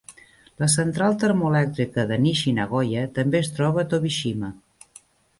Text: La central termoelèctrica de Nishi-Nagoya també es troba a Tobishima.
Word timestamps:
La 0.61 0.67
central 0.75 1.17
termoelèctrica 1.23 2.05
de 2.11 2.17
Nishi-Nagoya 2.23 3.03
també 3.17 3.41
es 3.41 3.51
troba 3.59 3.83
a 3.83 3.91
Tobishima. 3.93 4.49